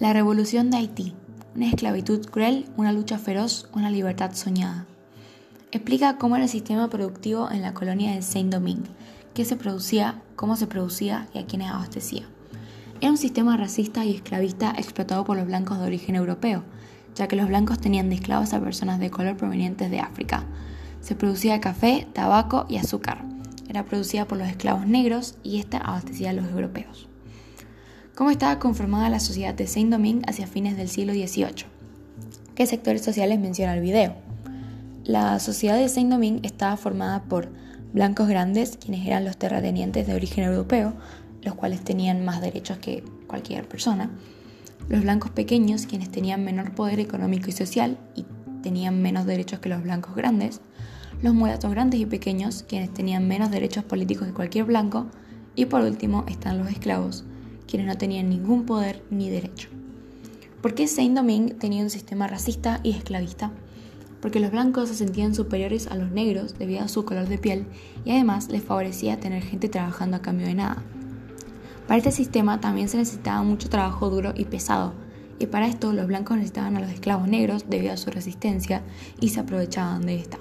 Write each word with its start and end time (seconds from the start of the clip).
La 0.00 0.12
revolución 0.12 0.70
de 0.70 0.76
Haití. 0.76 1.12
Una 1.56 1.66
esclavitud 1.66 2.24
cruel, 2.30 2.66
una 2.76 2.92
lucha 2.92 3.18
feroz, 3.18 3.68
una 3.72 3.90
libertad 3.90 4.30
soñada. 4.32 4.86
Explica 5.72 6.18
cómo 6.18 6.36
era 6.36 6.44
el 6.44 6.50
sistema 6.50 6.88
productivo 6.88 7.50
en 7.50 7.62
la 7.62 7.74
colonia 7.74 8.14
de 8.14 8.22
Saint-Domingue, 8.22 8.88
qué 9.34 9.44
se 9.44 9.56
producía, 9.56 10.22
cómo 10.36 10.54
se 10.54 10.68
producía 10.68 11.26
y 11.34 11.38
a 11.38 11.46
quiénes 11.46 11.70
abastecía. 11.70 12.28
Era 13.00 13.10
un 13.10 13.16
sistema 13.16 13.56
racista 13.56 14.04
y 14.04 14.14
esclavista 14.14 14.72
explotado 14.78 15.24
por 15.24 15.36
los 15.36 15.46
blancos 15.46 15.80
de 15.80 15.86
origen 15.86 16.14
europeo, 16.14 16.62
ya 17.16 17.26
que 17.26 17.34
los 17.34 17.48
blancos 17.48 17.80
tenían 17.80 18.08
de 18.08 18.14
esclavos 18.14 18.52
a 18.52 18.60
personas 18.60 19.00
de 19.00 19.10
color 19.10 19.36
provenientes 19.36 19.90
de 19.90 19.98
África. 19.98 20.44
Se 21.00 21.16
producía 21.16 21.60
café, 21.60 22.06
tabaco 22.12 22.66
y 22.68 22.76
azúcar. 22.76 23.24
Era 23.68 23.84
producida 23.84 24.26
por 24.26 24.38
los 24.38 24.46
esclavos 24.46 24.86
negros 24.86 25.34
y 25.42 25.58
esta 25.58 25.78
abastecía 25.78 26.30
a 26.30 26.34
los 26.34 26.46
europeos 26.46 27.08
cómo 28.18 28.32
estaba 28.32 28.58
conformada 28.58 29.08
la 29.10 29.20
sociedad 29.20 29.54
de 29.54 29.68
Saint-Domingue 29.68 30.24
hacia 30.26 30.48
fines 30.48 30.76
del 30.76 30.88
siglo 30.88 31.12
XVIII. 31.12 31.66
¿Qué 32.56 32.66
sectores 32.66 33.02
sociales 33.02 33.38
menciona 33.38 33.74
el 33.74 33.80
video? 33.80 34.16
La 35.04 35.38
sociedad 35.38 35.76
de 35.76 35.88
Saint-Domingue 35.88 36.44
estaba 36.44 36.76
formada 36.76 37.22
por 37.22 37.48
blancos 37.92 38.26
grandes, 38.26 38.76
quienes 38.76 39.06
eran 39.06 39.24
los 39.24 39.36
terratenientes 39.36 40.04
de 40.04 40.16
origen 40.16 40.42
europeo, 40.42 40.94
los 41.42 41.54
cuales 41.54 41.84
tenían 41.84 42.24
más 42.24 42.40
derechos 42.40 42.78
que 42.78 43.04
cualquier 43.28 43.68
persona, 43.68 44.10
los 44.88 45.02
blancos 45.02 45.30
pequeños, 45.30 45.86
quienes 45.86 46.10
tenían 46.10 46.44
menor 46.44 46.74
poder 46.74 46.98
económico 46.98 47.50
y 47.50 47.52
social 47.52 47.98
y 48.16 48.26
tenían 48.64 49.00
menos 49.00 49.26
derechos 49.26 49.60
que 49.60 49.68
los 49.68 49.84
blancos 49.84 50.16
grandes, 50.16 50.60
los 51.22 51.34
mulatos 51.34 51.70
grandes 51.70 52.00
y 52.00 52.06
pequeños, 52.06 52.64
quienes 52.68 52.92
tenían 52.92 53.28
menos 53.28 53.52
derechos 53.52 53.84
políticos 53.84 54.26
que 54.26 54.34
cualquier 54.34 54.64
blanco, 54.64 55.06
y 55.54 55.66
por 55.66 55.82
último 55.82 56.24
están 56.26 56.58
los 56.58 56.68
esclavos, 56.68 57.24
quienes 57.68 57.86
no 57.86 57.96
tenían 57.96 58.28
ningún 58.28 58.64
poder 58.64 59.02
ni 59.10 59.30
derecho. 59.30 59.68
¿Por 60.62 60.74
qué 60.74 60.88
Saint-Domingue 60.88 61.54
tenía 61.54 61.84
un 61.84 61.90
sistema 61.90 62.26
racista 62.26 62.80
y 62.82 62.90
esclavista? 62.90 63.52
Porque 64.20 64.40
los 64.40 64.50
blancos 64.50 64.88
se 64.88 64.96
sentían 64.96 65.34
superiores 65.34 65.86
a 65.86 65.94
los 65.94 66.10
negros 66.10 66.58
debido 66.58 66.82
a 66.82 66.88
su 66.88 67.04
color 67.04 67.28
de 67.28 67.38
piel 67.38 67.66
y 68.04 68.10
además 68.10 68.48
les 68.48 68.64
favorecía 68.64 69.20
tener 69.20 69.44
gente 69.44 69.68
trabajando 69.68 70.16
a 70.16 70.22
cambio 70.22 70.48
de 70.48 70.54
nada. 70.54 70.82
Para 71.86 71.98
este 71.98 72.10
sistema 72.10 72.60
también 72.60 72.88
se 72.88 72.96
necesitaba 72.96 73.42
mucho 73.44 73.68
trabajo 73.68 74.10
duro 74.10 74.32
y 74.36 74.46
pesado, 74.46 74.94
y 75.38 75.46
para 75.46 75.68
esto 75.68 75.92
los 75.92 76.06
blancos 76.06 76.36
necesitaban 76.36 76.76
a 76.76 76.80
los 76.80 76.90
esclavos 76.90 77.28
negros 77.28 77.66
debido 77.68 77.92
a 77.92 77.96
su 77.96 78.10
resistencia 78.10 78.82
y 79.20 79.28
se 79.28 79.40
aprovechaban 79.40 80.04
de 80.04 80.16
esta. 80.16 80.38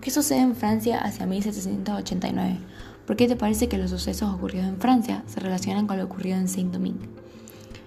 ¿Qué 0.00 0.10
sucede 0.10 0.40
en 0.40 0.56
Francia 0.56 0.98
hacia 1.00 1.26
1789? 1.26 2.58
¿Por 3.08 3.16
qué 3.16 3.26
te 3.26 3.36
parece 3.36 3.68
que 3.68 3.78
los 3.78 3.88
sucesos 3.88 4.34
ocurridos 4.34 4.66
en 4.66 4.78
Francia 4.78 5.24
se 5.26 5.40
relacionan 5.40 5.86
con 5.86 5.96
lo 5.96 6.04
ocurrido 6.04 6.36
en 6.36 6.46
Saint-Domingue? 6.46 7.08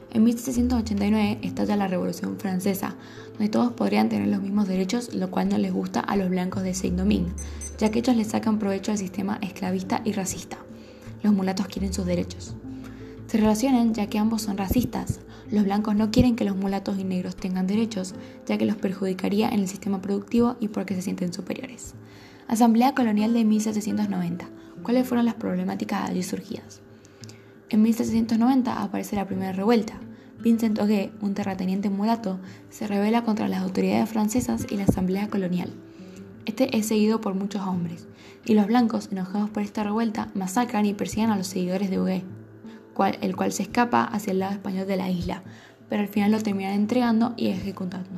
En 0.10 0.24
1789 0.24 1.38
estalla 1.44 1.76
la 1.76 1.88
Revolución 1.88 2.40
Francesa, 2.40 2.96
donde 3.34 3.50
todos 3.50 3.72
podrían 3.72 4.10
tener 4.10 4.30
los 4.30 4.42
mismos 4.42 4.68
derechos, 4.68 5.14
lo 5.14 5.30
cual 5.30 5.50
no 5.50 5.60
les 5.60 5.72
gusta 5.72 6.00
a 6.00 6.16
los 6.18 6.32
blancos 6.32 6.64
de 6.64 6.74
Saint-Domingue, 6.74 7.34
ya 7.78 7.92
que 7.92 8.00
ellos 8.00 8.16
les 8.16 8.30
sacan 8.30 8.58
provecho 8.58 8.94
al 8.94 8.98
sistema 8.98 9.38
esclavista 9.44 10.02
y 10.06 10.14
racista. 10.14 10.58
Los 11.22 11.34
mulatos 11.34 11.68
quieren 11.68 11.94
sus 11.94 12.08
derechos. 12.08 12.56
Se 13.28 13.38
relacionan 13.38 13.94
ya 13.94 14.08
que 14.08 14.18
ambos 14.18 14.42
son 14.42 14.58
racistas. 14.58 15.20
Los 15.52 15.66
blancos 15.66 15.96
no 15.96 16.10
quieren 16.10 16.36
que 16.36 16.46
los 16.46 16.58
mulatos 16.58 16.98
y 16.98 17.04
negros 17.04 17.36
tengan 17.36 17.68
derechos, 17.68 18.16
ya 18.48 18.58
que 18.58 18.66
los 18.66 18.78
perjudicaría 18.78 19.50
en 19.50 19.60
el 19.60 19.68
sistema 19.68 20.02
productivo 20.02 20.56
y 20.60 20.70
porque 20.70 20.96
se 20.96 21.04
sienten 21.04 21.32
superiores. 21.32 21.94
Asamblea 22.48 22.96
Colonial 22.96 23.36
de 23.36 23.46
1790 23.46 24.50
cuáles 24.84 25.08
fueron 25.08 25.26
las 25.26 25.36
problemáticas 25.36 26.10
allí 26.10 26.24
surgidas. 26.24 26.82
En 27.70 27.82
1790 27.82 28.82
aparece 28.82 29.16
la 29.16 29.26
primera 29.26 29.54
revuelta. 29.54 29.94
Vincent 30.40 30.80
Oguet, 30.80 31.12
un 31.22 31.34
terrateniente 31.34 31.90
mulato, 31.90 32.40
se 32.70 32.88
rebela 32.88 33.24
contra 33.24 33.48
las 33.48 33.62
autoridades 33.62 34.10
francesas 34.10 34.66
y 34.70 34.76
la 34.76 34.84
asamblea 34.84 35.30
colonial. 35.30 35.72
Este 36.46 36.76
es 36.76 36.88
seguido 36.88 37.22
por 37.22 37.36
muchos 37.36 37.62
hombres, 37.62 38.08
y 38.46 38.56
los 38.56 38.66
blancos, 38.66 39.10
enojados 39.12 39.50
por 39.52 39.64
esta 39.64 39.84
revuelta, 39.84 40.30
masacran 40.34 40.86
y 40.86 40.94
persiguen 40.94 41.30
a 41.30 41.38
los 41.38 41.48
seguidores 41.48 41.90
de 41.90 42.00
Oguet, 42.00 42.24
el 43.22 43.36
cual 43.36 43.52
se 43.52 43.64
escapa 43.64 44.04
hacia 44.04 44.32
el 44.32 44.40
lado 44.40 44.54
español 44.54 44.88
de 44.88 44.98
la 44.98 45.10
isla, 45.10 45.44
pero 45.90 46.02
al 46.02 46.08
final 46.08 46.32
lo 46.32 46.42
terminan 46.42 46.74
entregando 46.74 47.34
y 47.38 47.48
ejecutando. 47.48 48.10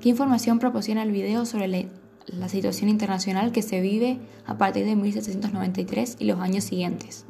¿Qué 0.00 0.08
información 0.08 0.58
proporciona 0.58 1.02
el 1.02 1.12
video 1.12 1.46
sobre 1.46 1.68
la 1.68 1.84
la 2.26 2.48
situación 2.48 2.88
internacional 2.88 3.52
que 3.52 3.62
se 3.62 3.80
vive 3.80 4.18
a 4.46 4.58
partir 4.58 4.84
de 4.84 4.96
1793 4.96 6.16
y 6.18 6.24
los 6.24 6.40
años 6.40 6.64
siguientes. 6.64 7.24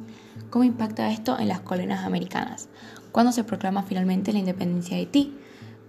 ¿Cómo 0.49 0.63
impacta 0.63 1.11
esto 1.11 1.37
en 1.39 1.47
las 1.47 1.61
colonias 1.61 2.05
americanas? 2.05 2.69
¿Cuándo 3.11 3.31
se 3.31 3.43
proclama 3.43 3.83
finalmente 3.83 4.33
la 4.33 4.39
independencia 4.39 4.95
de 4.95 5.03
Haití? 5.03 5.33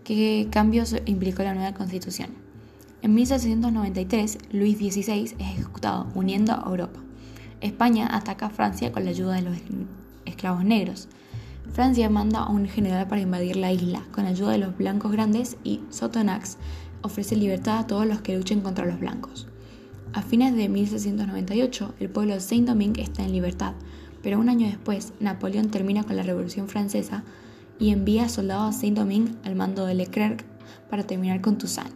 ¿Qué 0.04 0.48
cambios 0.50 0.96
implicó 1.06 1.42
la 1.42 1.54
nueva 1.54 1.74
constitución? 1.74 2.30
En 3.02 3.14
1793, 3.14 4.38
Luis 4.52 4.78
XVI 4.78 5.24
es 5.24 5.34
ejecutado, 5.38 6.06
uniendo 6.14 6.52
a 6.52 6.64
Europa. 6.66 7.00
España 7.60 8.08
ataca 8.10 8.46
a 8.46 8.50
Francia 8.50 8.92
con 8.92 9.04
la 9.04 9.10
ayuda 9.10 9.34
de 9.34 9.42
los 9.42 9.56
esclavos 10.24 10.64
negros. 10.64 11.08
Francia 11.72 12.08
manda 12.08 12.40
a 12.40 12.50
un 12.50 12.66
general 12.66 13.08
para 13.08 13.20
invadir 13.20 13.56
la 13.56 13.72
isla, 13.72 14.02
con 14.12 14.26
ayuda 14.26 14.52
de 14.52 14.58
los 14.58 14.76
blancos 14.76 15.12
grandes 15.12 15.56
y 15.64 15.80
Sotonax 15.90 16.56
ofrece 17.04 17.36
libertad 17.36 17.78
a 17.78 17.86
todos 17.86 18.06
los 18.06 18.22
que 18.22 18.36
luchen 18.36 18.62
contra 18.62 18.86
los 18.86 18.98
blancos. 18.98 19.46
A 20.14 20.22
fines 20.22 20.56
de 20.56 20.68
1698, 20.68 21.94
el 22.00 22.08
pueblo 22.08 22.34
de 22.34 22.40
Saint-Domingue 22.40 23.02
está 23.02 23.22
en 23.22 23.32
libertad, 23.32 23.74
pero 24.22 24.38
un 24.38 24.48
año 24.48 24.66
después, 24.66 25.12
Napoleón 25.20 25.70
termina 25.70 26.02
con 26.04 26.16
la 26.16 26.22
Revolución 26.22 26.66
Francesa 26.66 27.22
y 27.78 27.90
envía 27.90 28.28
soldados 28.28 28.74
a 28.74 28.78
Saint-Domingue 28.78 29.34
al 29.44 29.54
mando 29.54 29.84
de 29.84 29.94
Leclerc 29.94 30.44
para 30.88 31.04
terminar 31.04 31.42
con 31.42 31.58
Toussaint, 31.58 31.94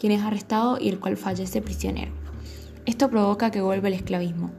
quien 0.00 0.12
es 0.12 0.22
arrestado 0.22 0.78
y 0.80 0.88
el 0.88 1.00
cual 1.00 1.16
fallece 1.16 1.60
prisionero. 1.60 2.12
Esto 2.86 3.10
provoca 3.10 3.50
que 3.50 3.60
vuelva 3.60 3.88
el 3.88 3.94
esclavismo. 3.94 4.52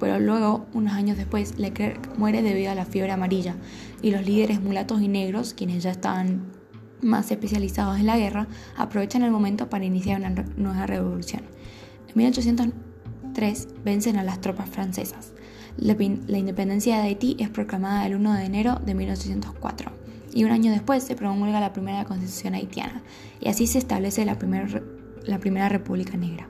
Pero 0.00 0.18
luego, 0.18 0.66
unos 0.72 0.94
años 0.94 1.16
después, 1.16 1.56
Leclerc 1.58 2.18
muere 2.18 2.42
debido 2.42 2.72
a 2.72 2.74
la 2.74 2.84
fiebre 2.84 3.12
amarilla 3.12 3.54
y 4.02 4.10
los 4.10 4.26
líderes 4.26 4.60
mulatos 4.60 5.02
y 5.02 5.08
negros, 5.08 5.54
quienes 5.54 5.82
ya 5.82 5.90
estaban 5.90 6.53
más 7.04 7.30
especializados 7.30 7.98
en 7.98 8.06
la 8.06 8.18
guerra 8.18 8.48
aprovechan 8.76 9.22
el 9.22 9.30
momento 9.30 9.68
para 9.68 9.84
iniciar 9.84 10.20
una 10.20 10.30
nueva 10.56 10.86
revolución. 10.86 11.42
En 12.08 12.14
1803 12.16 13.68
vencen 13.84 14.16
a 14.16 14.24
las 14.24 14.40
tropas 14.40 14.68
francesas. 14.68 15.32
La, 15.76 15.94
independencia 16.38 16.98
de 16.98 17.02
Haití 17.02 17.36
es 17.38 17.50
proclamada 17.50 18.06
el 18.06 18.14
1 18.14 18.34
de 18.34 18.44
enero 18.44 18.80
de 18.84 18.94
1804 18.94 19.90
y 20.32 20.44
un 20.44 20.50
año 20.50 20.72
después 20.72 21.02
se 21.02 21.16
promulga 21.16 21.60
la 21.60 21.72
primera 21.72 22.04
constitución 22.04 22.54
haitiana 22.54 23.02
y 23.40 23.48
así 23.48 23.66
se 23.66 23.78
establece 23.78 24.24
la, 24.24 24.38
la 25.24 25.38
primera 25.38 25.68
república 25.68 26.16
negra. 26.16 26.48